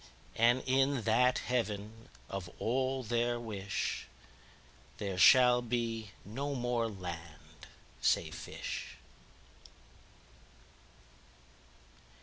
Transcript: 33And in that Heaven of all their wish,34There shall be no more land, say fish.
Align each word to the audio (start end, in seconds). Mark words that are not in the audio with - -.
33And 0.35 0.63
in 0.65 1.01
that 1.03 1.37
Heaven 1.37 2.09
of 2.27 2.49
all 2.57 3.03
their 3.03 3.39
wish,34There 3.39 5.19
shall 5.19 5.61
be 5.61 6.09
no 6.25 6.55
more 6.55 6.87
land, 6.87 7.67
say 8.01 8.31
fish. 8.31 8.97